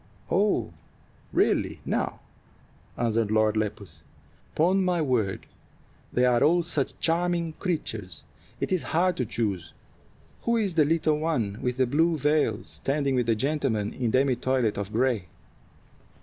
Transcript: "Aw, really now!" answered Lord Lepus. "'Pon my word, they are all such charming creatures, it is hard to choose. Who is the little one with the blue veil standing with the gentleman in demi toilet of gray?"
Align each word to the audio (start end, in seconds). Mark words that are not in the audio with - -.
"Aw, 0.31 0.71
really 1.31 1.79
now!" 1.85 2.21
answered 2.97 3.29
Lord 3.29 3.55
Lepus. 3.55 4.01
"'Pon 4.55 4.83
my 4.83 4.99
word, 4.99 5.45
they 6.11 6.25
are 6.25 6.43
all 6.43 6.63
such 6.63 6.97
charming 6.99 7.53
creatures, 7.59 8.23
it 8.59 8.71
is 8.71 8.81
hard 8.97 9.15
to 9.17 9.27
choose. 9.27 9.73
Who 10.41 10.57
is 10.57 10.73
the 10.73 10.85
little 10.85 11.19
one 11.19 11.59
with 11.61 11.77
the 11.77 11.85
blue 11.85 12.17
veil 12.17 12.63
standing 12.63 13.13
with 13.13 13.27
the 13.27 13.35
gentleman 13.35 13.93
in 13.93 14.09
demi 14.09 14.35
toilet 14.35 14.75
of 14.79 14.91
gray?" 14.91 15.25